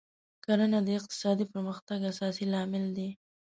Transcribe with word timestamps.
کرنه 0.45 0.79
د 0.83 0.89
اقتصادي 0.99 1.45
پرمختګ 1.51 1.99
اساسي 2.11 2.45
لامل 2.53 2.85
دی. 2.97 3.09